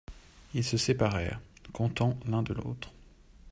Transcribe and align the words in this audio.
Ils 0.55 0.63
se 0.63 0.77
séparèrent, 0.77 1.39
contents 1.73 2.17
l'un 2.25 2.41
de 2.41 2.53
l'autre. 2.55 2.91